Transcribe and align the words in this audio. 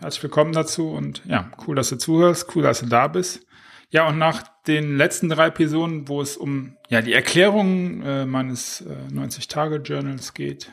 herzlich 0.00 0.22
willkommen 0.22 0.52
dazu 0.52 0.90
und 0.90 1.22
ja, 1.26 1.50
cool, 1.66 1.74
dass 1.74 1.88
du 1.88 1.96
zuhörst, 1.96 2.54
cool, 2.54 2.62
dass 2.62 2.80
du 2.80 2.86
da 2.86 3.08
bist. 3.08 3.46
Ja, 3.90 4.08
und 4.08 4.18
nach 4.18 4.42
den 4.66 4.96
letzten 4.96 5.28
drei 5.28 5.46
Episoden, 5.46 6.08
wo 6.08 6.20
es 6.20 6.36
um 6.36 6.76
ja 6.88 7.00
die 7.00 7.12
Erklärung 7.12 8.02
äh, 8.02 8.26
meines 8.26 8.82
äh, 8.82 9.12
90-Tage-Journals 9.12 10.34
geht, 10.34 10.70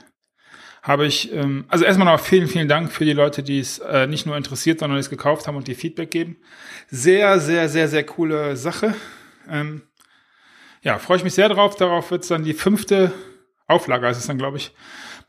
habe 0.82 1.06
ich, 1.06 1.32
ähm, 1.32 1.66
also 1.70 1.86
erstmal 1.86 2.12
noch 2.12 2.20
vielen, 2.20 2.48
vielen 2.48 2.68
Dank 2.68 2.92
für 2.92 3.06
die 3.06 3.14
Leute, 3.14 3.44
die 3.44 3.60
es 3.60 3.80
äh, 3.80 4.08
nicht 4.08 4.26
nur 4.26 4.36
interessiert, 4.36 4.80
sondern 4.80 5.00
es 5.00 5.10
gekauft 5.10 5.48
haben 5.48 5.56
und 5.56 5.68
die 5.68 5.76
Feedback 5.76 6.12
geben. 6.12 6.38
Sehr, 6.90 7.40
sehr, 7.40 7.70
sehr, 7.70 7.88
sehr 7.88 8.06
coole 8.06 8.58
Sache. 8.58 8.94
Ähm, 9.50 9.84
ja, 10.82 10.98
freue 11.00 11.18
ich 11.18 11.24
mich 11.24 11.34
sehr 11.34 11.50
drauf. 11.50 11.76
Darauf 11.78 12.12
wird 12.12 12.24
es 12.24 12.28
dann 12.30 12.44
die 12.44 12.54
fünfte 12.54 13.14
Auflage, 13.68 14.08
ist 14.10 14.18
es 14.18 14.28
dann, 14.28 14.38
glaube 14.38 14.58
ich, 14.58 14.74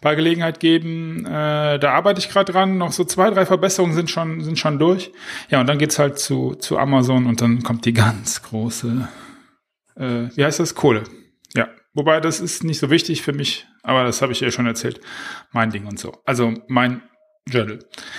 bei 0.00 0.14
Gelegenheit 0.14 0.60
geben. 0.60 1.26
Äh, 1.26 1.78
da 1.78 1.92
arbeite 1.92 2.20
ich 2.20 2.28
gerade 2.28 2.52
dran. 2.52 2.78
Noch 2.78 2.92
so 2.92 3.04
zwei, 3.04 3.30
drei 3.30 3.46
Verbesserungen 3.46 3.94
sind 3.94 4.10
schon, 4.10 4.40
sind 4.42 4.58
schon 4.58 4.78
durch. 4.78 5.12
Ja, 5.50 5.60
und 5.60 5.66
dann 5.66 5.78
geht's 5.78 5.98
halt 5.98 6.18
zu, 6.18 6.54
zu 6.54 6.78
Amazon 6.78 7.26
und 7.26 7.40
dann 7.40 7.62
kommt 7.62 7.84
die 7.84 7.92
ganz 7.94 8.42
große, 8.42 9.08
äh, 9.96 10.28
wie 10.34 10.44
heißt 10.44 10.60
das? 10.60 10.74
Kohle. 10.74 11.04
Ja, 11.54 11.68
wobei 11.94 12.20
das 12.20 12.40
ist 12.40 12.64
nicht 12.64 12.78
so 12.78 12.90
wichtig 12.90 13.22
für 13.22 13.32
mich, 13.32 13.66
aber 13.82 14.04
das 14.04 14.22
habe 14.22 14.32
ich 14.32 14.40
ja 14.40 14.50
schon 14.50 14.66
erzählt. 14.66 15.00
Mein 15.52 15.70
Ding 15.70 15.86
und 15.86 15.98
so. 15.98 16.12
Also 16.24 16.52
mein 16.68 17.02
Journal. 17.46 17.78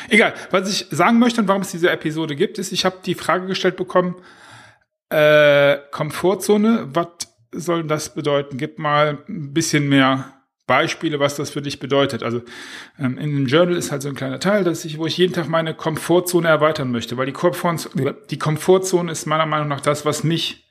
Egal, 0.10 0.34
was 0.52 0.70
ich 0.70 0.88
sagen 0.92 1.20
möchte 1.20 1.42
und 1.42 1.48
warum 1.48 1.64
es 1.64 1.72
diese 1.72 1.90
Episode 1.90 2.36
gibt, 2.36 2.60
ist, 2.60 2.72
ich 2.72 2.86
habe 2.86 2.98
die 3.06 3.16
Frage 3.16 3.48
gestellt 3.48 3.76
bekommen, 3.76 4.16
äh, 5.10 5.78
Komfortzone, 5.92 6.90
was 6.94 7.08
soll 7.52 7.86
das 7.86 8.14
bedeuten? 8.14 8.58
Gib 8.58 8.80
mal 8.80 9.20
ein 9.28 9.54
bisschen 9.54 9.90
mehr 9.90 10.34
Beispiele, 10.68 11.20
was 11.20 11.36
das 11.36 11.52
für 11.52 11.62
dich 11.62 11.80
bedeutet. 11.80 12.24
Also 12.24 12.42
ähm, 12.98 13.18
in 13.18 13.36
dem 13.36 13.46
Journal 13.46 13.76
ist 13.76 13.92
halt 13.92 14.02
so 14.02 14.10
ein 14.10 14.16
kleiner 14.16 14.40
Teil, 14.40 14.64
dass 14.64 14.84
ich, 14.86 14.98
wo 14.98 15.06
ich 15.06 15.18
jeden 15.18 15.34
Tag 15.34 15.48
meine 15.48 15.74
Komfortzone 15.74 16.48
erweitern 16.48 16.92
möchte, 16.92 17.18
weil 17.18 17.28
die, 17.28 17.34
Komfortzone, 17.34 18.16
die 18.30 18.40
Komfortzone 18.40 19.12
ist 19.12 19.28
meiner 19.28 19.46
Meinung 19.46 19.68
nach 19.68 19.82
das, 19.82 20.06
was 20.06 20.24
mich 20.24 20.66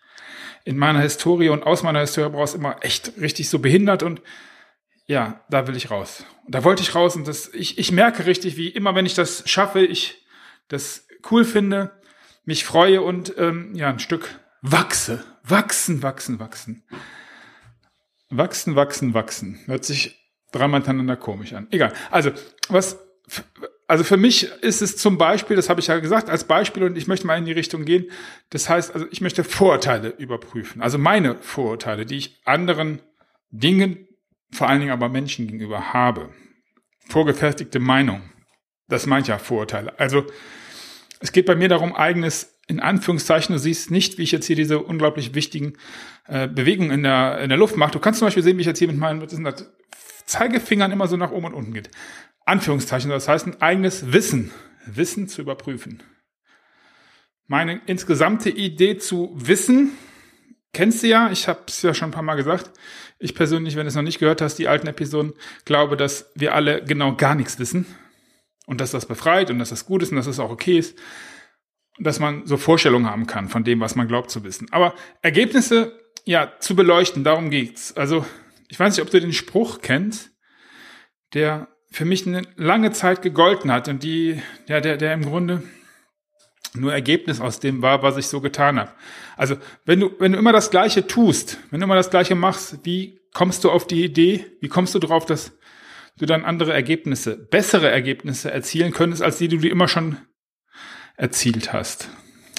in 0.65 0.77
meiner 0.77 1.01
Historie 1.01 1.51
und 1.51 1.65
aus 1.65 1.83
meiner 1.83 2.01
Historie 2.01 2.31
brauchst 2.31 2.55
immer 2.55 2.77
echt 2.81 3.13
richtig 3.21 3.49
so 3.49 3.59
behindert 3.59 4.03
und 4.03 4.21
ja, 5.07 5.45
da 5.51 5.67
will 5.67 5.77
ich 5.77 5.91
raus. 5.91 6.25
Und 6.47 6.55
da 6.55 6.65
wollte 6.65 6.83
ich 6.83 6.95
raus 6.95 7.15
und 7.15 7.29
das, 7.29 7.53
ich, 7.53 7.79
ich 7.79 7.93
merke 7.93 8.27
richtig, 8.27 8.57
wie 8.57 8.69
immer, 8.69 8.95
wenn 8.95 9.07
ich 9.07 9.15
das 9.15 9.49
schaffe, 9.49 9.81
ich 9.81 10.27
das 10.69 11.07
cool 11.31 11.45
finde, 11.45 11.93
mich 12.45 12.65
freue 12.65 13.03
und 13.03 13.35
ähm, 13.39 13.75
ja, 13.75 13.91
ein 13.91 13.99
Stück 13.99 14.41
wachse, 14.63 15.23
wachsen, 15.43 16.03
wachsen, 16.03 16.41
wachsen. 16.41 16.83
Wachsen, 18.37 18.77
wachsen, 18.77 19.15
wachsen. 19.15 19.61
Hört 19.67 19.85
sich 19.85 20.21
dreimal 20.53 20.81
hintereinander 20.81 21.17
komisch 21.17 21.53
an. 21.53 21.67
Egal. 21.71 21.93
Also, 22.11 22.31
was, 22.69 22.99
also 23.87 24.05
für 24.05 24.17
mich 24.17 24.51
ist 24.63 24.83
es 24.83 24.97
zum 24.97 25.19
Beispiel, 25.19 25.57
das 25.57 25.69
habe 25.69 25.81
ich 25.81 25.89
ja 25.89 25.99
gesagt, 25.99 26.31
als 26.31 26.45
Beispiel 26.45 26.85
und 26.85 26.97
ich 26.97 27.07
möchte 27.07 27.27
mal 27.27 27.39
in 27.39 27.45
die 27.45 27.53
Richtung 27.53 27.85
gehen. 27.85 28.11
Das 28.51 28.69
heißt, 28.69 28.95
also 28.95 29.07
ich 29.11 29.21
möchte 29.21 29.45
Vorurteile 29.45 30.09
überprüfen. 30.09 30.83
Also 30.83 30.99
meine 30.99 31.37
Vorurteile, 31.37 32.07
die 32.07 32.17
ich 32.17 32.41
anderen 32.45 33.01
Dingen, 33.51 34.09
vor 34.53 34.69
allen 34.69 34.81
Dingen 34.81 34.93
aber 34.93 35.09
Menschen 35.09 35.47
gegenüber 35.47 35.93
habe. 35.93 36.31
Vorgefertigte 37.09 37.79
Meinung. 37.79 38.23
Das 38.89 39.07
meint 39.07 39.29
ja 39.29 39.39
Vorurteile. 39.39 39.99
Also, 39.99 40.27
es 41.21 41.33
geht 41.33 41.47
bei 41.47 41.57
mir 41.57 41.69
darum, 41.69 41.95
eigenes 41.95 42.54
in 42.67 42.81
Anführungszeichen, 42.81 43.55
du 43.55 43.59
siehst 43.59 43.91
nicht, 43.91 44.19
wie 44.19 44.23
ich 44.23 44.33
jetzt 44.33 44.47
hier 44.47 44.57
diese 44.57 44.79
unglaublich 44.79 45.35
wichtigen 45.35 45.75
äh, 46.27 46.49
Bewegungen 46.49 46.91
in 46.91 47.03
der, 47.03 47.41
in 47.41 47.51
der 47.51 47.59
Luft 47.59 47.77
mache. 47.77 47.93
Du 47.93 47.99
kannst 47.99 48.19
zum 48.19 48.27
Beispiel 48.27 48.43
sehen, 48.43 48.57
wie 48.57 48.63
ich 48.63 48.67
jetzt 48.67 48.79
hier 48.79 48.89
mit 48.89 48.97
meinen 48.97 49.21
was 49.21 49.33
ist 49.33 49.43
das, 49.45 49.71
Zeigefingern 50.27 50.91
immer 50.91 51.07
so 51.07 51.19
nach 51.19 51.33
oben 51.33 51.47
und 51.47 51.55
unten 51.55 51.75
geht. 51.75 51.91
Anführungszeichen, 52.47 53.11
das 53.11 53.29
heißt 53.29 53.47
ein 53.47 53.61
eigenes 53.61 54.13
Wissen, 54.13 54.51
Wissen 54.87 55.29
zu 55.29 55.43
überprüfen. 55.43 56.03
Meine 57.47 57.83
insgesamte 57.85 58.49
Idee 58.49 58.97
zu 58.97 59.33
Wissen, 59.35 59.93
kennst 60.73 61.03
du 61.03 61.09
ja, 61.09 61.31
ich 61.31 61.47
habe 61.47 61.61
es 61.69 61.83
ja 61.83 61.93
schon 61.93 62.09
ein 62.09 62.13
paar 62.13 62.23
Mal 62.23 62.37
gesagt. 62.37 62.71
Ich 63.19 63.35
persönlich, 63.35 63.77
wenn 63.77 63.85
du 63.85 63.89
es 63.89 63.95
noch 63.95 64.03
nicht 64.03 64.19
gehört 64.19 64.41
hast, 64.41 64.57
die 64.57 64.69
alten 64.69 64.87
Episoden, 64.87 65.35
glaube, 65.67 65.99
dass 65.99 66.31
wir 66.35 66.55
alle 66.55 66.83
genau 66.83 67.15
gar 67.15 67.35
nichts 67.35 67.59
wissen 67.59 67.85
und 68.67 68.81
dass 68.81 68.91
das 68.91 69.05
befreit 69.05 69.51
und 69.51 69.59
dass 69.59 69.69
das 69.69 69.85
gut 69.85 70.03
ist 70.03 70.11
und 70.11 70.17
dass 70.17 70.27
das 70.27 70.41
auch 70.41 70.51
okay 70.51 70.79
ist 70.79 70.99
dass 71.99 72.19
man 72.19 72.47
so 72.47 72.57
Vorstellungen 72.57 73.09
haben 73.09 73.27
kann 73.27 73.49
von 73.49 73.65
dem, 73.65 73.81
was 73.81 73.95
man 73.95 74.09
glaubt 74.09 74.31
zu 74.31 74.45
wissen. 74.45 74.67
Aber 74.71 74.95
Ergebnisse, 75.23 75.99
ja, 76.25 76.53
zu 76.59 76.75
beleuchten, 76.75 77.25
darum 77.25 77.51
geht's. 77.51 77.97
Also, 77.97 78.25
ich 78.69 78.79
weiß 78.79 78.97
nicht, 78.97 79.05
ob 79.05 79.11
du 79.11 79.21
den 79.21 79.33
Spruch 79.33 79.81
kennst, 79.81 80.31
der 81.35 81.69
für 81.91 82.05
mich 82.05 82.27
eine 82.27 82.43
lange 82.57 82.91
Zeit 82.91 83.23
gegolten 83.23 83.71
hat 83.71 83.89
und 83.89 84.03
die, 84.03 84.43
ja, 84.67 84.81
der, 84.81 84.97
der 84.97 85.15
im 85.15 85.23
Grunde 85.23 85.63
nur 86.77 86.93
Ergebnis 86.93 87.41
aus 87.41 87.61
dem 87.61 87.83
war, 87.83 88.03
was 88.03 88.17
ich 88.17 88.27
so 88.27 88.41
getan 88.41 88.81
habe. 88.81 88.91
Also, 89.37 89.57
wenn 89.85 90.01
du, 90.01 90.11
wenn 90.19 90.33
du 90.33 90.39
immer 90.39 90.53
das 90.53 90.71
Gleiche 90.71 91.07
tust, 91.07 91.59
wenn 91.71 91.81
du 91.81 91.85
immer 91.85 91.95
das 91.95 92.11
Gleiche 92.11 92.35
machst, 92.35 92.81
wie 92.83 93.21
kommst 93.33 93.63
du 93.63 93.71
auf 93.71 93.87
die 93.87 94.05
Idee, 94.05 94.47
wie 94.61 94.69
kommst 94.69 94.95
du 94.95 94.99
darauf, 94.99 95.25
dass 95.25 95.57
du 96.19 96.27
dann 96.27 96.45
andere 96.45 96.73
Ergebnisse, 96.73 97.37
bessere 97.37 97.91
Ergebnisse 97.91 98.51
erzielen 98.51 98.93
könntest, 98.93 99.23
als 99.23 99.39
die, 99.39 99.49
die 99.49 99.59
du 99.59 99.69
immer 99.69 99.89
schon 99.89 100.19
erzielt 101.17 101.73
hast. 101.73 102.09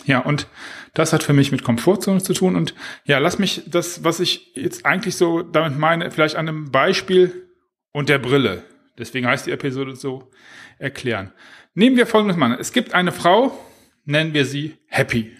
Ja, 0.06 0.20
und 0.20 0.48
das 0.94 1.14
hat 1.14 1.24
für 1.24 1.34
mich 1.34 1.52
mit 1.52 1.64
Komfortzone 1.64 2.22
zu 2.22 2.34
tun. 2.34 2.56
Und 2.56 2.76
ja, 3.06 3.18
lass 3.18 3.40
mich 3.40 3.64
das, 3.68 4.04
was 4.04 4.20
ich 4.20 4.52
jetzt 4.56 4.86
eigentlich 4.86 5.16
so 5.16 5.42
damit 5.42 5.78
meine, 5.78 6.12
vielleicht 6.12 6.36
an 6.36 6.48
einem 6.48 6.72
Beispiel 6.72 7.50
und 7.92 8.10
der 8.10 8.20
Brille. 8.20 8.64
Deswegen 8.98 9.28
heißt 9.28 9.48
die 9.48 9.52
Episode 9.52 9.96
so 9.96 10.32
erklären. 10.78 11.34
Nehmen 11.74 11.98
wir 11.98 12.08
folgendes 12.08 12.38
mal. 12.38 12.58
Es 12.60 12.72
gibt 12.72 12.94
eine 12.94 13.12
Frau, 13.12 13.60
nennen 14.06 14.34
wir 14.34 14.46
sie 14.46 14.78
Happy. 14.88 15.36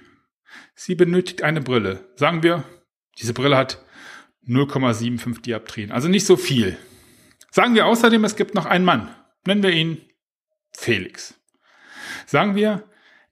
Sie 0.74 0.96
benötigt 0.96 1.44
eine 1.44 1.62
Brille. 1.62 2.10
Sagen 2.16 2.44
wir, 2.44 2.66
diese 3.18 3.34
Brille 3.34 3.56
hat 3.56 3.82
0,75 4.48 5.42
Dioptrien, 5.42 5.92
also 5.92 6.08
nicht 6.08 6.26
so 6.26 6.36
viel. 6.36 6.78
Sagen 7.50 7.74
wir 7.76 7.86
außerdem, 7.86 8.24
es 8.26 8.36
gibt 8.36 8.54
noch 8.54 8.66
einen 8.66 8.84
Mann. 8.84 9.16
Nennen 9.46 9.64
wir 9.64 9.72
ihn 9.72 10.02
Felix. 10.74 11.40
Sagen 12.26 12.56
wir, 12.56 12.84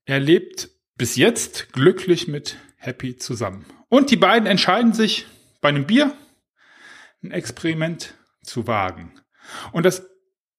er 0.06 0.19
lebt 0.19 0.69
bis 0.96 1.16
jetzt 1.16 1.74
glücklich 1.74 2.28
mit 2.28 2.58
Happy 2.78 3.18
zusammen. 3.18 3.66
Und 3.90 4.12
die 4.12 4.18
beiden 4.18 4.47
entscheiden 4.47 4.94
sich 4.94 5.25
bei 5.62 5.69
einem 5.69 5.86
Bier 5.86 6.16
ein 7.24 7.31
Experiment 7.31 8.13
zu 8.44 8.68
wagen. 8.68 9.13
Und 9.72 9.86
das 9.86 10.08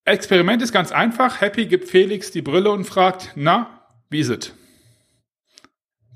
Experiment 0.05 0.63
ist 0.63 0.73
ganz 0.73 0.93
einfach. 0.93 1.41
Happy 1.41 1.67
gibt 1.67 1.89
Felix 1.89 2.31
die 2.31 2.43
Brille 2.43 2.71
und 2.71 2.85
fragt, 2.85 3.33
na, 3.37 3.89
wie 4.11 4.21
ist 4.21 4.29
es? 4.29 4.53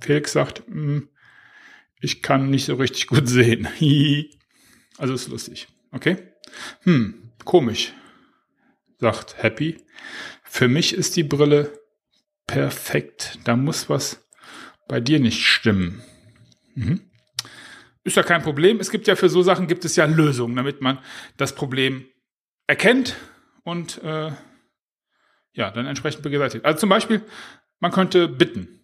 Felix 0.00 0.32
sagt, 0.32 0.62
hm, 0.66 1.08
ich 2.00 2.22
kann 2.22 2.50
nicht 2.50 2.66
so 2.66 2.74
richtig 2.76 3.06
gut 3.06 3.28
sehen. 3.28 3.66
also 4.98 5.14
ist 5.14 5.28
lustig. 5.28 5.68
Okay? 5.90 6.16
Hm, 6.82 7.32
komisch, 7.44 7.92
sagt 8.98 9.42
Happy. 9.42 9.78
Für 10.44 10.68
mich 10.68 10.94
ist 10.94 11.16
die 11.16 11.24
Brille 11.24 11.72
perfekt. 12.48 13.38
Da 13.44 13.54
muss 13.54 13.88
was 13.88 14.26
bei 14.88 14.98
dir 14.98 15.20
nicht 15.20 15.46
stimmen. 15.46 16.02
Mhm. 16.74 17.02
Ist 18.02 18.16
ja 18.16 18.24
kein 18.24 18.42
Problem. 18.42 18.80
Es 18.80 18.90
gibt 18.90 19.06
ja 19.06 19.14
für 19.14 19.28
so 19.28 19.42
Sachen 19.42 19.68
gibt 19.68 19.84
es 19.84 19.94
ja 19.94 20.06
Lösungen, 20.06 20.56
damit 20.56 20.80
man 20.80 20.98
das 21.36 21.54
Problem 21.54 22.06
erkennt 22.66 23.14
und 23.62 24.02
äh, 24.02 24.32
ja, 25.52 25.70
dann 25.70 25.86
entsprechend 25.86 26.22
beseitigt. 26.22 26.64
Also 26.64 26.80
zum 26.80 26.88
Beispiel, 26.88 27.22
man 27.78 27.92
könnte 27.92 28.26
bitten. 28.28 28.80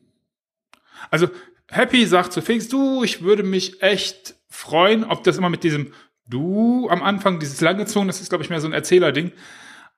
Also 1.11 1.29
Happy 1.71 2.07
sagt 2.07 2.33
zu 2.33 2.43
Felix, 2.43 2.69
du, 2.69 3.03
ich 3.03 3.23
würde 3.23 3.43
mich 3.43 3.83
echt 3.83 4.37
freuen, 4.49 5.05
ob 5.05 5.25
das 5.25 5.39
immer 5.39 5.51
mit 5.51 5.65
diesem 5.65 5.93
Du 6.27 6.89
am 6.89 7.03
Anfang, 7.03 7.39
dieses 7.39 7.61
langgezogen, 7.61 8.07
das 8.07 8.21
ist, 8.21 8.31
glaube 8.31 8.45
ich, 8.45 8.51
mehr 8.51 8.61
so 8.61 8.67
ein 8.67 8.73
Erzählerding. 8.73 9.33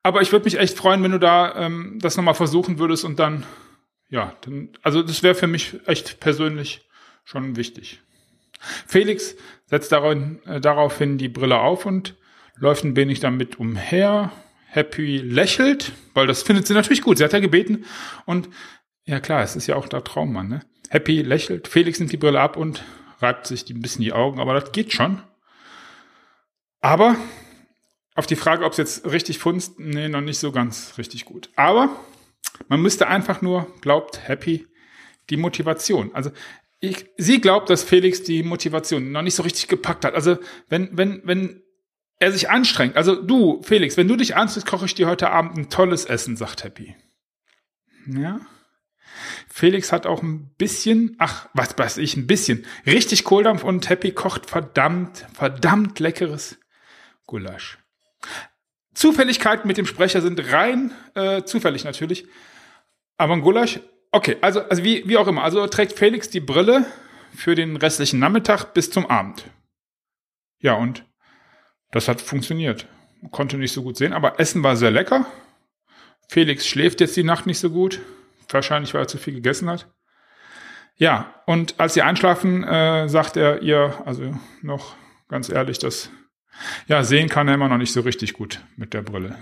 Aber 0.07 0.23
ich 0.23 0.31
würde 0.31 0.45
mich 0.45 0.57
echt 0.57 0.79
freuen, 0.79 1.03
wenn 1.03 1.11
du 1.11 1.19
da 1.19 1.57
ähm, 1.57 1.99
das 2.01 2.17
nochmal 2.17 2.35
versuchen 2.35 2.79
würdest 2.79 3.05
und 3.05 3.19
dann, 3.19 3.45
ja, 4.09 4.37
dann, 4.43 4.69
also 4.83 5.03
das 5.03 5.25
wäre 5.25 5.35
für 5.35 5.49
mich 5.49 5.81
echt 5.85 6.21
persönlich 6.21 6.87
schon 7.25 7.57
wichtig. 7.57 8.01
Felix 8.87 9.35
setzt 9.65 9.91
darin, 9.91 10.39
äh, 10.47 10.61
daraufhin 10.61 11.19
die 11.19 11.29
Brille 11.29 11.59
auf 11.59 11.87
und 11.87 12.15
läuft 12.55 12.85
ein 12.85 12.95
wenig 12.95 13.19
damit 13.19 13.59
umher. 13.59 14.31
Happy 14.69 15.19
lächelt, 15.19 15.91
weil 16.15 16.29
das 16.29 16.45
findet 16.45 16.69
sie 16.69 16.75
natürlich 16.75 17.03
gut. 17.03 17.19
Sie 17.19 17.25
hat 17.25 17.33
ja 17.33 17.41
gebeten 17.41 17.85
und 18.27 18.49
ja 19.07 19.19
klar, 19.19 19.43
es 19.43 19.57
ist 19.57 19.67
ja 19.67 19.75
auch 19.75 19.89
der 19.89 20.05
Traummann, 20.05 20.47
ne? 20.47 20.61
Happy 20.89 21.23
lächelt, 21.23 21.67
Felix 21.67 21.99
nimmt 21.99 22.13
die 22.13 22.17
Brille 22.17 22.41
ab 22.41 22.57
und 22.57 22.85
reibt 23.21 23.49
sich 23.49 23.69
ein 23.71 23.83
bisschen 23.83 24.03
die 24.03 24.13
Augen, 24.13 24.39
aber 24.39 24.55
das 24.55 24.71
geht 24.71 24.93
schon. 24.93 25.21
Aber 26.81 27.17
auf 28.17 28.27
die 28.27 28.37
Frage, 28.37 28.65
ob 28.65 28.73
es 28.73 28.79
jetzt 28.79 29.07
richtig 29.07 29.39
funzt, 29.39 29.79
nee, 29.79 30.09
noch 30.09 30.23
nicht 30.23 30.39
so 30.39 30.51
ganz 30.51 30.95
richtig 30.99 31.25
gut. 31.25 31.51
Aber 31.55 31.91
man 32.69 32.81
müsste 32.81 33.07
einfach 33.07 33.43
nur, 33.43 33.73
glaubt 33.83 34.27
Happy, 34.27 34.67
die 35.31 35.37
Motivation. 35.37 36.11
Also 36.15 36.31
ich, 36.81 37.07
sie 37.17 37.41
glaubt, 37.41 37.71
dass 37.71 37.83
Felix 37.83 38.23
die 38.23 38.43
Motivation 38.43 39.13
noch 39.13 39.23
nicht 39.23 39.35
so 39.35 39.43
richtig 39.43 39.69
gepackt 39.69 40.05
hat. 40.05 40.15
Also 40.15 40.39
wenn, 40.69 40.97
wenn, 40.97 41.23
wenn 41.25 41.63
er 42.19 42.33
sich 42.33 42.49
anstrengt, 42.49 42.97
also 42.97 43.21
du, 43.21 43.63
Felix, 43.63 43.97
wenn 43.97 44.09
du 44.09 44.17
dich 44.17 44.35
anstrengst, 44.35 44.69
koche 44.69 44.87
ich 44.87 44.95
dir 44.95 45.09
heute 45.09 45.31
Abend 45.31 45.57
ein 45.57 45.71
tolles 45.71 46.07
Essen, 46.07 46.37
sagt 46.37 46.65
Happy. 46.65 46.97
Ja. 48.07 48.41
Felix 49.49 49.93
hat 49.93 50.07
auch 50.07 50.23
ein 50.23 50.55
bisschen, 50.57 51.17
ach, 51.19 51.49
was 51.55 51.77
weiß 51.77 51.99
ich, 51.99 52.17
ein 52.17 52.27
bisschen, 52.27 52.67
richtig 52.87 53.25
Kohldampf 53.25 53.65
und 53.65 53.89
Happy 53.89 54.13
kocht 54.13 54.49
verdammt, 54.49 55.27
verdammt 55.35 55.99
leckeres 55.99 56.59
Gulasch. 57.27 57.79
Zufälligkeiten 58.95 59.67
mit 59.69 59.77
dem 59.77 59.87
Sprecher 59.87 60.23
sind 60.23 60.53
rein 60.53 60.93
äh, 61.15 61.43
zufällig 61.43 61.85
natürlich. 61.85 62.27
Aber 63.19 63.35
ein 63.35 63.43
Gulasch, 63.43 63.81
okay, 64.13 64.37
also, 64.41 64.63
also 64.63 64.85
wie, 64.85 65.07
wie 65.09 65.17
auch 65.17 65.27
immer. 65.27 65.43
Also 65.43 65.67
trägt 65.67 65.93
Felix 65.93 66.31
die 66.31 66.41
Brille 66.41 66.87
für 67.35 67.55
den 67.55 67.77
restlichen 67.77 68.19
Nachmittag 68.19 68.73
bis 68.73 68.91
zum 68.91 69.07
Abend. 69.07 69.45
Ja, 70.61 70.75
und 70.75 71.05
das 71.91 72.09
hat 72.09 72.21
funktioniert. 72.21 72.87
Konnte 73.31 73.59
nicht 73.59 73.73
so 73.73 73.83
gut 73.83 73.97
sehen, 73.97 74.13
aber 74.13 74.41
Essen 74.41 74.63
war 74.63 74.77
sehr 74.77 74.91
lecker. 74.91 75.27
Felix 76.29 76.67
schläft 76.67 77.01
jetzt 77.01 77.17
die 77.17 77.23
Nacht 77.23 77.47
nicht 77.47 77.59
so 77.59 77.71
gut. 77.71 78.01
Wahrscheinlich, 78.49 78.95
weil 78.95 79.03
er 79.03 79.09
zu 79.09 79.19
viel 79.19 79.35
gegessen 79.35 79.69
hat. 79.69 79.89
Ja, 80.97 81.43
und 81.47 81.79
als 81.79 81.95
sie 81.95 82.03
einschlafen, 82.03 82.65
äh, 82.65 83.09
sagt 83.09 83.37
er 83.37 83.61
ihr, 83.63 84.03
also 84.07 84.35
noch 84.63 84.97
ganz 85.29 85.49
ehrlich, 85.49 85.79
dass 85.79 86.11
ja, 86.87 87.03
sehen 87.05 87.29
kann 87.29 87.49
er 87.49 87.55
immer 87.55 87.69
noch 87.69 87.79
nicht 87.79 87.93
so 87.93 88.01
richtig 88.01 88.33
gut 88.33 88.61
mit 88.77 88.95
der 88.95 89.03
Brille. 89.03 89.37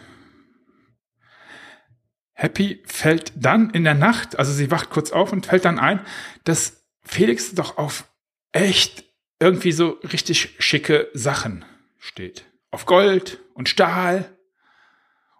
Happy 2.32 2.82
fällt 2.84 3.32
dann 3.36 3.70
in 3.70 3.84
der 3.84 3.94
Nacht, 3.94 4.38
also 4.38 4.52
sie 4.52 4.70
wacht 4.70 4.90
kurz 4.90 5.12
auf 5.12 5.32
und 5.32 5.46
fällt 5.46 5.64
dann 5.64 5.78
ein, 5.78 6.00
dass 6.42 6.84
Felix 7.02 7.54
doch 7.54 7.78
auf 7.78 8.10
echt 8.52 9.04
irgendwie 9.38 9.72
so 9.72 10.00
richtig 10.02 10.56
schicke 10.58 11.08
Sachen 11.14 11.64
steht. 11.98 12.44
Auf 12.70 12.86
Gold 12.86 13.40
und 13.54 13.68
Stahl 13.68 14.36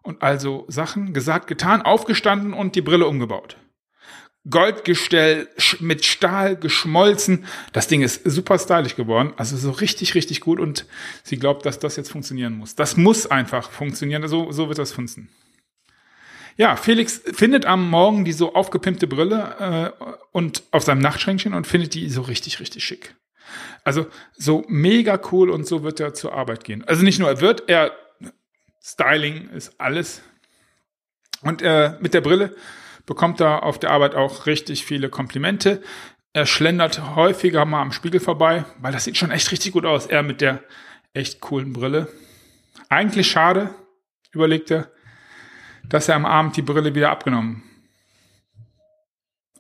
und 0.03 0.23
also 0.23 0.67
Sachen 0.69 1.12
gesagt, 1.12 1.47
getan, 1.47 1.82
aufgestanden 1.82 2.53
und 2.53 2.76
die 2.76 2.82
Brille 2.82 3.06
umgebaut. 3.06 3.56
Goldgestell 4.49 5.49
mit 5.81 6.05
Stahl 6.05 6.56
geschmolzen. 6.56 7.46
Das 7.73 7.88
Ding 7.88 8.02
ist 8.02 8.23
super 8.25 8.58
stylisch 8.58 8.94
geworden. 8.94 9.32
Also 9.37 9.56
so 9.56 9.70
richtig, 9.70 10.14
richtig 10.14 10.41
gut. 10.41 10.61
Und 10.61 10.87
sie 11.23 11.38
glaubt, 11.38 11.64
dass 11.64 11.79
das 11.79 11.96
jetzt 11.96 12.11
funktionieren 12.11 12.55
muss. 12.55 12.75
Das 12.75 12.96
muss 12.96 13.26
einfach 13.26 13.70
funktionieren. 13.70 14.26
So, 14.29 14.52
so 14.52 14.69
wird 14.69 14.79
das 14.79 14.93
funzen. 14.93 15.31
Ja, 16.56 16.76
Felix 16.76 17.23
findet 17.32 17.67
am 17.67 17.88
Morgen 17.88 18.25
die 18.25 18.32
so 18.32 18.55
aufgepimpte 18.55 19.06
Brille 19.06 19.94
äh, 19.99 20.05
und 20.31 20.62
auf 20.70 20.85
seinem 20.85 21.00
Nachtschränkchen 21.00 21.52
und 21.52 21.67
findet 21.67 21.94
die 21.94 22.08
so 22.11 22.23
richtig, 22.23 22.61
richtig 22.61 22.85
schick. 22.85 23.17
Also 23.82 24.06
so 24.37 24.64
mega 24.69 25.20
cool 25.32 25.50
und 25.50 25.67
so 25.67 25.82
wird 25.82 26.00
er 26.00 26.14
zur 26.14 26.32
Arbeit 26.32 26.64
gehen. 26.64 26.85
Also 26.85 27.02
nicht 27.02 27.19
nur 27.19 27.29
er 27.29 27.40
wird, 27.40 27.69
er 27.69 27.93
Styling 28.82 29.49
ist 29.50 29.81
alles. 29.81 30.23
Und 31.40 31.62
äh, 31.62 31.94
mit 32.00 32.14
der 32.14 32.20
Brille 32.20 32.55
bekommt 33.06 33.41
er 33.41 33.62
auf 33.62 33.79
der 33.79 33.91
Arbeit 33.91 34.15
auch 34.15 34.47
richtig 34.47 34.85
viele 34.85 35.09
Komplimente. 35.09 35.83
Er 36.33 36.47
schlendert 36.47 37.15
häufiger 37.15 37.65
mal 37.65 37.83
am 37.83 37.93
Spiegel 37.93 38.21
vorbei, 38.21 38.65
weil 38.81 38.93
das 38.93 39.05
sieht 39.05 39.17
schon 39.17 39.31
echt 39.31 39.51
richtig 39.53 39.73
gut 39.73 39.87
aus. 39.87 40.06
Er 40.06 40.23
mit 40.23 40.41
der 40.41 40.62
echt 41.12 41.41
coolen 41.41 41.73
Brille. 41.73 42.09
Eigentlich 42.89 43.31
schade, 43.31 43.75
überlegt 44.33 44.71
er, 44.71 44.91
dass 45.89 46.09
er 46.09 46.17
am 46.17 46.27
Abend 46.27 46.56
die 46.56 46.62
Brille 46.62 46.95
wieder 46.95 47.11
abgenommen, 47.11 47.62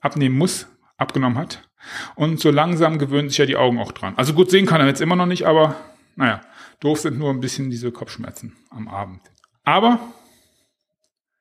abnehmen 0.00 0.36
muss, 0.36 0.66
abgenommen 0.96 1.38
hat. 1.38 1.68
Und 2.14 2.40
so 2.40 2.50
langsam 2.50 2.98
gewöhnen 2.98 3.28
sich 3.28 3.38
ja 3.38 3.46
die 3.46 3.56
Augen 3.56 3.78
auch 3.78 3.92
dran. 3.92 4.14
Also 4.16 4.32
gut 4.32 4.50
sehen 4.50 4.66
kann 4.66 4.80
er 4.80 4.86
jetzt 4.86 5.00
immer 5.00 5.16
noch 5.16 5.26
nicht, 5.26 5.46
aber 5.46 5.76
naja, 6.16 6.40
doof 6.80 7.00
sind 7.00 7.18
nur 7.18 7.30
ein 7.30 7.40
bisschen 7.40 7.70
diese 7.70 7.92
Kopfschmerzen 7.92 8.56
am 8.70 8.88
Abend. 8.88 9.20
Aber 9.64 10.00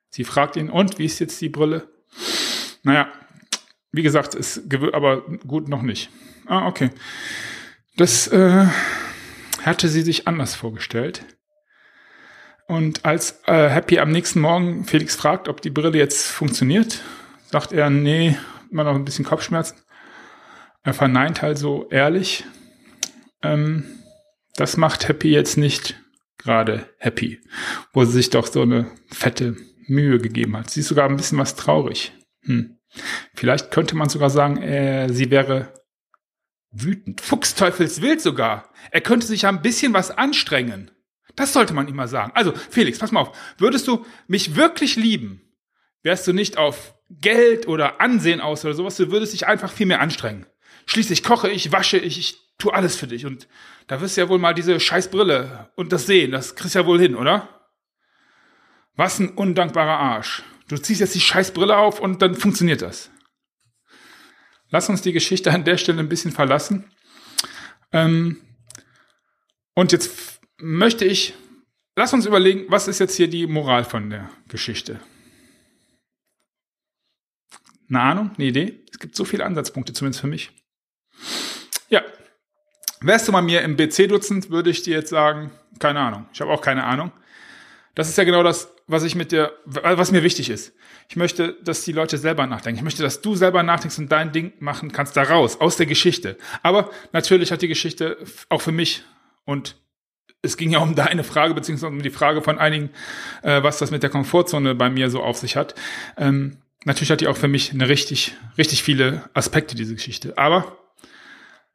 sie 0.10 0.24
fragt 0.24 0.58
ihn, 0.58 0.70
und 0.70 1.00
wie 1.00 1.06
ist 1.06 1.20
jetzt 1.20 1.40
die 1.42 1.50
Brille? 1.50 1.88
Naja, 2.84 3.12
wie 3.92 4.04
gesagt, 4.04 4.36
ist 4.36 4.64
aber 4.94 5.22
gut 5.48 5.70
noch 5.70 5.82
nicht. 5.82 6.10
Ah, 6.46 6.68
okay. 6.68 6.90
Das 7.96 8.28
äh, 8.28 8.66
hatte 9.62 9.88
sie 9.88 10.02
sich 10.02 10.28
anders 10.28 10.56
vorgestellt. 10.56 11.26
Und 12.68 13.06
als 13.06 13.42
äh, 13.46 13.70
Happy 13.70 14.00
am 14.00 14.12
nächsten 14.12 14.40
Morgen 14.40 14.86
Felix 14.86 15.16
fragt, 15.16 15.48
ob 15.48 15.62
die 15.62 15.70
Brille 15.70 15.98
jetzt 15.98 16.28
funktioniert, 16.28 17.02
sagt 17.52 17.72
er, 17.72 17.90
nee, 17.90 18.38
immer 18.72 18.84
noch 18.84 18.96
ein 18.96 19.06
bisschen 19.06 19.26
Kopfschmerzen. 19.26 19.78
Er 20.84 20.94
verneint 20.94 21.42
halt 21.42 21.58
so 21.58 21.88
ehrlich. 21.90 22.46
Ähm, 23.42 23.86
das 24.56 24.78
macht 24.78 25.08
Happy 25.08 25.30
jetzt 25.30 25.58
nicht 25.58 25.96
gerade 26.38 26.90
happy, 26.98 27.40
wo 27.94 28.04
sie 28.06 28.12
sich 28.12 28.30
doch 28.30 28.48
so 28.48 28.62
eine 28.62 28.88
fette 29.12 29.56
Mühe 29.88 30.18
gegeben 30.18 30.58
hat. 30.58 30.70
Sie 30.70 30.82
ist 30.82 30.88
sogar 30.88 31.10
ein 31.10 31.18
bisschen 31.18 31.38
was 31.38 31.56
traurig. 31.56 32.14
Hm. 32.42 32.78
Vielleicht 33.34 33.72
könnte 33.72 33.96
man 33.96 34.10
sogar 34.10 34.30
sagen, 34.30 34.62
äh, 34.62 35.12
sie 35.12 35.32
wäre 35.32 35.74
wütend. 36.72 37.22
Fuchsteufelswild 37.22 38.22
sogar. 38.22 38.70
Er 38.92 39.02
könnte 39.02 39.28
sich 39.28 39.44
ja 39.44 39.50
ein 39.50 39.62
bisschen 39.62 39.94
was 39.94 40.12
anstrengen. 40.12 40.92
Das 41.36 41.54
sollte 41.54 41.74
man 41.74 41.88
immer 41.88 42.08
sagen. 42.08 42.32
Also, 42.36 42.54
Felix, 42.70 43.00
pass 43.00 43.12
mal 43.12 43.22
auf. 43.22 43.38
Würdest 43.58 43.88
du 43.88 44.06
mich 44.28 44.56
wirklich 44.56 44.96
lieben, 44.96 45.42
wärst 46.04 46.28
du 46.28 46.34
nicht 46.34 46.58
auf 46.58 46.96
Geld 47.10 47.68
oder 47.68 48.02
Ansehen 48.02 48.42
aus 48.42 48.66
oder 48.66 48.74
sowas, 48.74 48.98
du 48.98 49.12
würdest 49.12 49.34
dich 49.34 49.48
einfach 49.48 49.72
viel 49.72 49.86
mehr 49.86 50.02
anstrengen. 50.02 50.46
Schließlich 50.86 51.24
koche 51.24 51.50
ich, 51.50 51.72
wasche 51.72 51.98
ich, 51.98 52.18
ich 52.20 52.38
tue 52.58 52.74
alles 52.74 52.96
für 52.96 53.08
dich. 53.08 53.26
Und 53.26 53.48
da 53.88 54.02
wirst 54.02 54.18
du 54.18 54.22
ja 54.22 54.30
wohl 54.30 54.40
mal 54.40 54.54
diese 54.54 54.80
scheiß 54.80 55.10
Brille 55.10 55.70
und 55.76 55.92
das 55.92 56.06
sehen, 56.06 56.32
das 56.32 56.56
kriegst 56.56 56.76
du 56.76 56.80
ja 56.80 56.86
wohl 56.86 57.00
hin, 57.00 57.16
oder? 57.16 57.63
Was 58.96 59.20
ein 59.20 59.30
undankbarer 59.30 59.98
Arsch. 59.98 60.44
Du 60.68 60.78
ziehst 60.78 61.02
jetzt 61.02 61.16
die 61.16 61.20
Scheißbrille 61.20 61.76
auf 61.78 62.00
und 62.00 62.22
dann 62.22 62.36
funktioniert 62.36 62.82
das. 62.82 63.10
Lass 64.70 64.90
uns 64.90 65.02
die 65.02 65.14
Geschichte 65.14 65.52
an 65.52 65.64
der 65.66 65.78
Stelle 65.78 66.00
ein 66.00 66.10
bisschen 66.10 66.32
verlassen. 66.32 66.92
Ähm, 67.92 68.42
und 69.76 69.92
jetzt 69.92 70.40
möchte 70.58 71.06
ich, 71.06 71.34
lass 71.96 72.14
uns 72.14 72.26
überlegen, 72.26 72.66
was 72.70 72.88
ist 72.88 73.00
jetzt 73.00 73.16
hier 73.16 73.28
die 73.28 73.46
Moral 73.48 73.84
von 73.84 74.10
der 74.10 74.30
Geschichte? 74.48 75.00
Eine 77.90 78.02
Ahnung, 78.02 78.32
eine 78.36 78.48
Idee? 78.48 78.84
Es 78.92 78.98
gibt 79.00 79.16
so 79.16 79.26
viele 79.26 79.46
Ansatzpunkte, 79.46 79.94
zumindest 79.94 80.22
für 80.22 80.28
mich. 80.28 80.52
Ja, 81.90 82.02
wärst 83.02 83.28
du 83.28 83.32
mal 83.32 83.42
mir 83.42 83.62
im 83.62 83.76
BC-Dutzend, 83.76 84.50
würde 84.50 84.72
ich 84.72 84.82
dir 84.82 84.96
jetzt 84.96 85.10
sagen, 85.10 85.52
keine 85.78 86.00
Ahnung. 86.00 86.28
Ich 86.34 86.42
habe 86.42 86.52
auch 86.52 86.62
keine 86.62 86.84
Ahnung. 86.84 87.12
Das 87.94 88.10
ist 88.10 88.18
ja 88.18 88.24
genau 88.24 88.42
das, 88.42 88.73
was 88.88 89.04
ich 89.04 89.16
mit 89.16 89.32
dir, 89.32 89.54
was 89.66 90.12
mir 90.12 90.24
wichtig 90.24 90.50
ist. 90.50 90.74
Ich 91.10 91.16
möchte, 91.16 91.54
dass 91.64 91.84
die 91.84 91.92
Leute 91.92 92.18
selber 92.18 92.48
nachdenken. 92.48 92.80
Ich 92.80 92.84
möchte, 92.84 93.04
dass 93.04 93.22
du 93.22 93.36
selber 93.36 93.64
nachdenkst 93.64 93.98
und 94.00 94.12
dein 94.12 94.32
Ding 94.32 94.54
machen 94.60 94.92
kannst 94.92 95.16
da 95.16 95.24
raus, 95.24 95.60
aus 95.60 95.78
der 95.78 95.86
Geschichte. 95.86 96.38
Aber 96.62 96.92
natürlich 97.12 97.52
hat 97.52 97.62
die 97.62 97.68
Geschichte 97.68 98.18
auch 98.50 98.62
für 98.62 98.72
mich 98.72 99.04
und 99.46 99.76
es 100.42 100.58
ging 100.58 100.72
ja 100.72 100.80
um 100.80 100.96
deine 100.96 101.24
Frage, 101.24 101.54
beziehungsweise 101.54 101.88
um 101.88 102.02
die 102.02 102.10
Frage 102.10 102.42
von 102.42 102.60
einigen, 102.60 102.90
äh, 103.42 103.64
was 103.64 103.78
das 103.78 103.92
mit 103.92 104.04
der 104.04 104.10
Komfortzone 104.10 104.76
bei 104.76 104.90
mir 104.90 105.10
so 105.10 105.24
auf 105.24 105.38
sich 105.38 105.56
hat. 105.56 105.74
Ähm, 106.18 106.58
natürlich 106.84 107.12
hat 107.12 107.22
die 107.22 107.28
auch 107.28 107.38
für 107.38 107.48
mich 107.48 107.72
eine 107.72 107.88
richtig, 107.88 108.36
richtig 108.58 108.84
viele 108.84 109.30
Aspekte, 109.34 109.76
diese 109.76 109.96
Geschichte. 109.96 110.38
Aber 110.38 110.78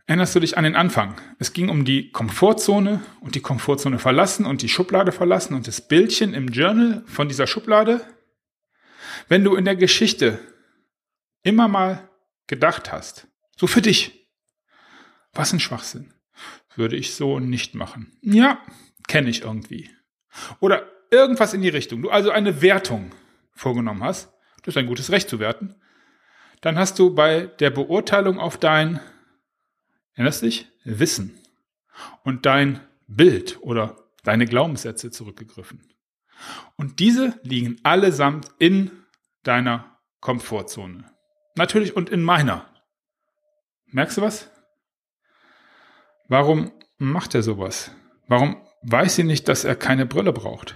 Erinnerst 0.08 0.34
du 0.34 0.40
dich 0.40 0.56
an 0.56 0.64
den 0.64 0.74
Anfang? 0.74 1.20
Es 1.38 1.52
ging 1.52 1.68
um 1.68 1.84
die 1.84 2.10
Komfortzone 2.10 3.02
und 3.20 3.34
die 3.34 3.42
Komfortzone 3.42 3.98
verlassen 3.98 4.46
und 4.46 4.62
die 4.62 4.70
Schublade 4.70 5.12
verlassen 5.12 5.52
und 5.52 5.66
das 5.66 5.86
Bildchen 5.86 6.32
im 6.32 6.48
Journal 6.48 7.04
von 7.06 7.28
dieser 7.28 7.46
Schublade. 7.46 8.00
Wenn 9.28 9.44
du 9.44 9.54
in 9.54 9.66
der 9.66 9.76
Geschichte 9.76 10.38
immer 11.42 11.68
mal 11.68 12.08
gedacht 12.46 12.90
hast, 12.90 13.28
so 13.54 13.66
für 13.66 13.82
dich, 13.82 14.26
was 15.34 15.52
ein 15.52 15.60
Schwachsinn, 15.60 16.14
würde 16.74 16.96
ich 16.96 17.14
so 17.14 17.38
nicht 17.38 17.74
machen. 17.74 18.16
Ja, 18.22 18.62
kenne 19.08 19.28
ich 19.28 19.42
irgendwie. 19.42 19.90
Oder 20.58 20.90
irgendwas 21.10 21.52
in 21.52 21.60
die 21.60 21.68
Richtung. 21.68 22.00
Du 22.00 22.08
also 22.08 22.30
eine 22.30 22.62
Wertung 22.62 23.10
vorgenommen 23.52 24.02
hast, 24.02 24.32
das 24.62 24.68
ist 24.68 24.78
ein 24.78 24.86
gutes 24.86 25.10
Recht 25.10 25.28
zu 25.28 25.38
werten, 25.38 25.74
dann 26.62 26.78
hast 26.78 26.98
du 26.98 27.14
bei 27.14 27.42
der 27.60 27.68
Beurteilung 27.68 28.38
auf 28.38 28.56
dein 28.56 29.00
erinnerst 30.18 30.42
dich? 30.42 30.68
Wissen 30.84 31.38
und 32.24 32.44
dein 32.44 32.80
Bild 33.06 33.58
oder 33.62 33.96
deine 34.24 34.46
Glaubenssätze 34.46 35.10
zurückgegriffen. 35.10 35.80
Und 36.76 36.98
diese 36.98 37.38
liegen 37.42 37.78
allesamt 37.82 38.50
in 38.58 38.90
deiner 39.42 39.98
Komfortzone. 40.20 41.04
Natürlich 41.56 41.96
und 41.96 42.10
in 42.10 42.22
meiner. 42.22 42.66
Merkst 43.86 44.18
du 44.18 44.22
was? 44.22 44.50
Warum 46.28 46.72
macht 46.98 47.34
er 47.34 47.42
sowas? 47.42 47.92
Warum 48.26 48.60
weiß 48.82 49.16
sie 49.16 49.24
nicht, 49.24 49.48
dass 49.48 49.64
er 49.64 49.76
keine 49.76 50.04
Brille 50.04 50.32
braucht? 50.32 50.74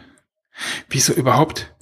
Wieso 0.89 1.13
überhaupt 1.13 1.75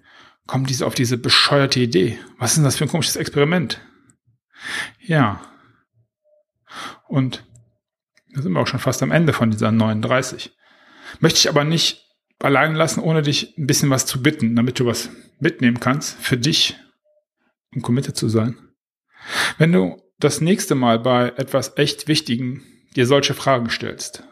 kommt 0.46 0.68
diese 0.68 0.86
auf 0.86 0.94
diese 0.94 1.18
bescheuerte 1.18 1.80
Idee? 1.80 2.18
Was 2.38 2.50
ist 2.50 2.56
denn 2.56 2.64
das 2.64 2.76
für 2.76 2.84
ein 2.84 2.90
komisches 2.90 3.16
Experiment? 3.16 3.80
Ja. 4.98 5.40
Und 7.06 7.44
da 8.34 8.42
sind 8.42 8.52
wir 8.52 8.60
auch 8.60 8.66
schon 8.66 8.80
fast 8.80 9.02
am 9.02 9.10
Ende 9.10 9.32
von 9.32 9.50
dieser 9.50 9.72
39. 9.72 10.56
Möchte 11.20 11.38
ich 11.38 11.48
aber 11.48 11.64
nicht 11.64 12.06
allein 12.38 12.74
lassen, 12.74 13.00
ohne 13.00 13.22
dich 13.22 13.56
ein 13.58 13.66
bisschen 13.66 13.90
was 13.90 14.06
zu 14.06 14.22
bitten, 14.22 14.56
damit 14.56 14.78
du 14.78 14.86
was 14.86 15.10
mitnehmen 15.38 15.80
kannst 15.80 16.18
für 16.20 16.36
dich, 16.36 16.76
um 17.74 17.82
committed 17.82 18.16
zu 18.16 18.28
sein. 18.28 18.56
Wenn 19.58 19.72
du 19.72 20.02
das 20.18 20.40
nächste 20.40 20.74
Mal 20.74 20.98
bei 20.98 21.28
etwas 21.36 21.76
echt 21.76 22.08
Wichtigen 22.08 22.62
dir 22.96 23.06
solche 23.06 23.34
Fragen 23.34 23.70
stellst, 23.70 24.24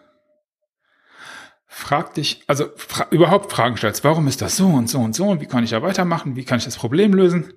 frag 1.67 2.15
dich, 2.15 2.43
also 2.47 2.71
fra 2.77 3.07
überhaupt 3.11 3.53
Fragen 3.53 3.77
stellst, 3.77 4.05
warum 4.05 4.27
ist 4.27 4.43
das 4.43 4.57
so 4.57 4.67
und 4.67 4.89
so 4.89 4.99
und 4.99 5.15
so 5.15 5.29
und 5.29 5.41
wie 5.41 5.47
kann 5.47 5.65
ich 5.65 5.71
da 5.71 5.83
weitermachen, 5.83 6.37
wie 6.37 6.45
kann 6.45 6.59
ich 6.59 6.65
das 6.65 6.77
Problem 6.77 7.15
lösen, 7.15 7.53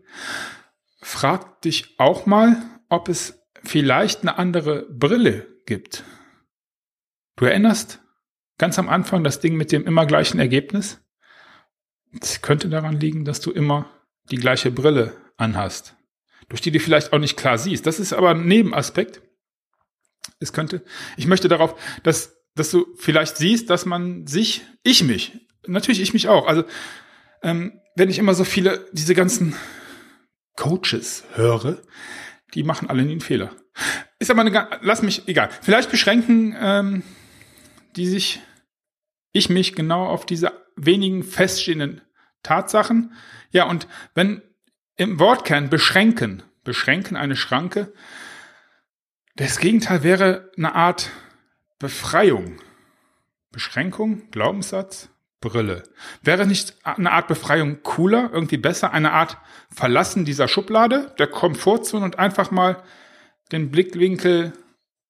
frag 1.01 1.61
dich 1.61 1.95
auch 1.97 2.25
mal, 2.25 2.61
ob 2.89 3.09
es 3.09 3.41
vielleicht 3.63 4.21
eine 4.21 4.37
andere 4.37 4.85
Brille 4.89 5.47
gibt. 5.65 6.03
Du 7.41 7.47
erinnerst 7.47 7.99
ganz 8.59 8.77
am 8.77 8.87
Anfang 8.87 9.23
das 9.23 9.39
Ding 9.39 9.57
mit 9.57 9.71
dem 9.71 9.87
immer 9.87 10.05
gleichen 10.05 10.39
Ergebnis? 10.39 11.01
Es 12.21 12.43
könnte 12.43 12.69
daran 12.69 12.99
liegen, 12.99 13.25
dass 13.25 13.41
du 13.41 13.49
immer 13.49 13.89
die 14.29 14.35
gleiche 14.35 14.69
Brille 14.69 15.17
anhast, 15.37 15.95
durch 16.49 16.61
die 16.61 16.69
du 16.69 16.79
vielleicht 16.79 17.13
auch 17.13 17.17
nicht 17.17 17.37
klar 17.37 17.57
siehst. 17.57 17.87
Das 17.87 17.99
ist 17.99 18.13
aber 18.13 18.29
ein 18.29 18.45
Nebenaspekt. 18.45 19.23
Es 20.39 20.53
könnte, 20.53 20.83
ich 21.17 21.25
möchte 21.25 21.47
darauf, 21.47 21.73
dass, 22.03 22.37
dass 22.53 22.69
du 22.69 22.85
vielleicht 22.95 23.37
siehst, 23.37 23.71
dass 23.71 23.87
man 23.87 24.27
sich, 24.27 24.61
ich 24.83 25.03
mich, 25.03 25.39
natürlich 25.65 25.99
ich 25.99 26.13
mich 26.13 26.27
auch, 26.27 26.45
also 26.45 26.63
ähm, 27.41 27.81
wenn 27.95 28.11
ich 28.11 28.19
immer 28.19 28.35
so 28.35 28.43
viele, 28.43 28.87
diese 28.91 29.15
ganzen 29.15 29.55
Coaches 30.57 31.23
höre, 31.33 31.81
die 32.53 32.61
machen 32.61 32.87
alle 32.87 33.01
einen 33.01 33.19
Fehler. 33.19 33.55
Ist 34.19 34.29
aber 34.29 34.41
eine, 34.41 34.79
lass 34.81 35.01
mich, 35.01 35.27
egal. 35.27 35.49
Vielleicht 35.63 35.89
beschränken 35.89 36.55
ähm, 36.59 37.03
die 37.95 38.07
sich, 38.07 38.41
ich 39.31 39.49
mich 39.49 39.75
genau 39.75 40.05
auf 40.07 40.25
diese 40.25 40.51
wenigen 40.75 41.23
feststehenden 41.23 42.01
Tatsachen. 42.43 43.13
Ja, 43.51 43.65
und 43.65 43.87
wenn 44.13 44.41
im 44.95 45.19
Wortkern 45.19 45.69
beschränken, 45.69 46.43
beschränken 46.63 47.15
eine 47.15 47.35
Schranke, 47.35 47.93
das 49.35 49.59
Gegenteil 49.59 50.03
wäre 50.03 50.51
eine 50.57 50.75
Art 50.75 51.09
Befreiung. 51.79 52.59
Beschränkung, 53.51 54.29
Glaubenssatz, 54.31 55.09
Brille. 55.41 55.83
Wäre 56.21 56.45
nicht 56.45 56.77
eine 56.83 57.11
Art 57.11 57.27
Befreiung 57.27 57.81
cooler, 57.83 58.29
irgendwie 58.31 58.57
besser, 58.57 58.93
eine 58.93 59.11
Art 59.11 59.37
Verlassen 59.69 60.23
dieser 60.23 60.47
Schublade, 60.47 61.13
der 61.17 61.27
Komfortzone 61.27 62.05
und 62.05 62.19
einfach 62.19 62.51
mal 62.51 62.83
den 63.51 63.71
Blickwinkel, 63.71 64.53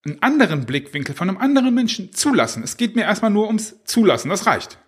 einen 0.06 0.22
anderen 0.22 0.66
Blickwinkel 0.66 1.16
von 1.16 1.30
einem 1.30 1.38
anderen 1.38 1.74
Menschen 1.74 2.12
zulassen. 2.14 2.64
Es 2.64 2.78
geht 2.78 2.96
mir 2.96 3.04
erstmal 3.04 3.32
nur 3.32 3.48
ums 3.48 3.84
Zulassen, 3.84 4.30
das 4.30 4.48
reicht. 4.48 4.80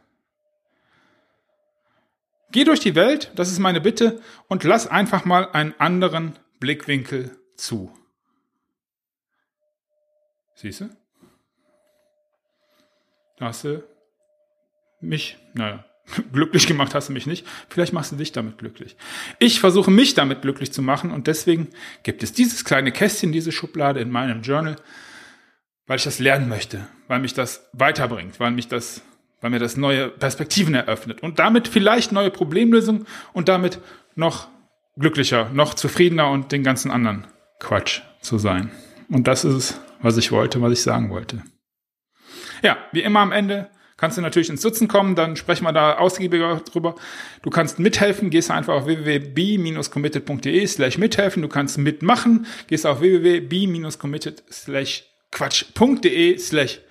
Geh 2.52 2.64
durch 2.64 2.80
die 2.80 2.96
Welt, 2.96 3.32
das 3.36 3.52
ist 3.52 3.60
meine 3.60 3.82
Bitte, 3.82 4.22
und 4.48 4.64
lass 4.64 4.88
einfach 4.88 5.26
mal 5.26 5.50
einen 5.52 5.74
anderen 5.80 6.38
Blickwinkel 6.60 7.38
zu. 7.56 7.92
Siehst 10.56 10.82
du? 10.82 10.90
Du 13.38 13.84
mich, 15.02 15.38
naja, 15.54 15.84
glücklich 16.34 16.68
gemacht 16.68 16.96
hast 16.96 17.10
du 17.10 17.14
mich 17.14 17.28
nicht. 17.28 17.46
Vielleicht 17.70 17.94
machst 17.94 18.12
du 18.12 18.16
dich 18.16 18.32
damit 18.32 18.58
glücklich. 18.58 18.96
Ich 19.40 19.60
versuche 19.60 19.92
mich 19.92 20.14
damit 20.14 20.42
glücklich 20.42 20.72
zu 20.72 20.82
machen 20.82 21.12
und 21.12 21.28
deswegen 21.28 21.70
gibt 22.04 22.24
es 22.24 22.34
dieses 22.34 22.66
kleine 22.66 22.92
Kästchen, 22.92 23.32
diese 23.32 23.52
Schublade 23.52 24.00
in 24.00 24.12
meinem 24.12 24.42
Journal, 24.42 24.76
weil 25.88 25.98
ich 25.98 26.04
das 26.04 26.20
lernen 26.20 26.50
möchte, 26.50 26.88
weil 27.08 27.20
mich 27.20 27.34
das 27.34 27.70
weiterbringt, 27.74 28.40
weil 28.40 28.52
mich 28.52 28.68
das, 28.68 29.02
weil 29.42 29.50
mir 29.50 29.60
das 29.60 29.78
neue 29.78 30.10
Perspektiven 30.10 30.76
eröffnet 30.76 31.24
und 31.24 31.40
damit 31.40 31.68
vielleicht 31.68 32.12
neue 32.12 32.32
Problemlösungen 32.32 33.06
und 33.34 33.50
damit 33.50 33.80
noch 34.16 34.48
glücklicher, 34.98 35.50
noch 35.54 35.74
zufriedener 35.74 36.30
und 36.30 36.52
den 36.52 36.64
ganzen 36.64 36.92
anderen 36.92 37.26
Quatsch 37.60 38.02
zu 38.22 38.38
sein. 38.38 38.72
Und 39.10 39.28
das 39.28 39.44
ist 39.44 39.54
es, 39.54 39.82
was 40.02 40.18
ich 40.18 40.32
wollte, 40.32 40.62
was 40.62 40.74
ich 40.74 40.82
sagen 40.82 41.10
wollte. 41.10 41.44
Ja, 42.62 42.78
wie 42.92 43.02
immer 43.02 43.20
am 43.20 43.32
Ende 43.32 43.70
kannst 43.98 44.18
du 44.18 44.22
natürlich 44.22 44.50
ins 44.50 44.62
Sitzen 44.62 44.88
kommen, 44.88 45.16
dann 45.16 45.36
sprechen 45.36 45.64
wir 45.64 45.74
da 45.74 45.98
ausgiebiger 45.98 46.62
drüber. 46.72 46.96
Du 47.42 47.50
kannst 47.50 47.80
mithelfen, 47.80 48.30
gehst 48.30 48.52
einfach 48.52 48.74
auf 48.74 48.86
www.b-committed.de 48.86 50.68
slash 50.68 50.98
mithelfen. 50.98 51.42
Du 51.42 51.48
kannst 51.48 51.78
mitmachen, 51.78 52.46
gehst 52.68 52.86
auf 52.86 53.02
www.b-committed 53.02 54.44
slash 54.52 55.06
quatsch.de 55.32 56.38
slash 56.38 56.82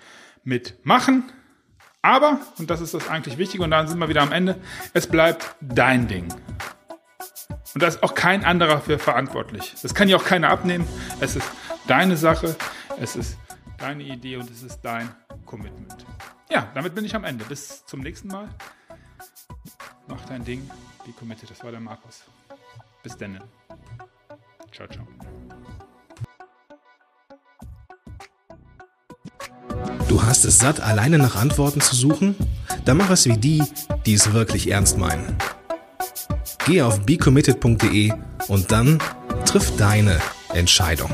mitmachen. 0.44 1.30
Aber, 2.02 2.40
und 2.58 2.68
das 2.68 2.80
ist 2.80 2.94
das 2.94 3.08
eigentlich 3.08 3.38
Wichtige, 3.38 3.62
und 3.62 3.70
dann 3.70 3.86
sind 3.86 3.98
wir 3.98 4.08
wieder 4.08 4.22
am 4.22 4.32
Ende, 4.32 4.56
es 4.92 5.06
bleibt 5.06 5.54
dein 5.60 6.08
Ding. 6.08 6.26
Und 7.74 7.82
da 7.82 7.86
ist 7.86 8.02
auch 8.02 8.14
kein 8.14 8.44
anderer 8.44 8.80
für 8.80 8.98
verantwortlich. 8.98 9.74
Das 9.82 9.94
kann 9.94 10.08
ja 10.08 10.16
auch 10.16 10.24
keiner 10.24 10.50
abnehmen. 10.50 10.86
Es 11.20 11.36
ist 11.36 11.48
deine 11.86 12.16
Sache, 12.16 12.56
es 13.00 13.16
ist 13.16 13.38
deine 13.82 14.04
Idee 14.04 14.36
und 14.36 14.48
es 14.48 14.62
ist 14.62 14.80
dein 14.82 15.10
Commitment. 15.44 16.06
Ja, 16.48 16.70
damit 16.74 16.94
bin 16.94 17.04
ich 17.04 17.14
am 17.14 17.24
Ende. 17.24 17.44
Bis 17.44 17.84
zum 17.84 18.00
nächsten 18.00 18.28
Mal. 18.28 18.48
Mach 20.06 20.24
dein 20.26 20.44
Ding. 20.44 20.70
Be 21.04 21.12
committed. 21.12 21.50
Das 21.50 21.62
war 21.64 21.72
der 21.72 21.80
Markus. 21.80 22.22
Bis 23.02 23.16
dann. 23.16 23.42
Ciao, 24.70 24.86
ciao. 24.88 25.06
Du 30.08 30.22
hast 30.22 30.44
es 30.44 30.58
satt, 30.58 30.80
alleine 30.80 31.18
nach 31.18 31.34
Antworten 31.34 31.80
zu 31.80 31.96
suchen? 31.96 32.36
Dann 32.84 32.98
mach 32.98 33.10
es 33.10 33.26
wie 33.26 33.36
die, 33.36 33.62
die 34.06 34.14
es 34.14 34.32
wirklich 34.32 34.70
ernst 34.70 34.96
meinen. 34.98 35.36
Geh 36.66 36.82
auf 36.82 37.00
becommitted.de 37.00 38.12
und 38.48 38.70
dann 38.70 38.98
triff 39.44 39.76
deine 39.76 40.20
Entscheidung. 40.52 41.10